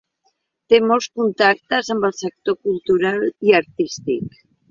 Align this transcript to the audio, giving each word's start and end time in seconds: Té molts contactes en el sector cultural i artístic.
Té 0.73 0.77
molts 0.91 1.07
contactes 1.19 1.91
en 1.97 2.01
el 2.09 2.15
sector 2.21 2.57
cultural 2.69 3.23
i 3.51 3.57
artístic. 3.61 4.43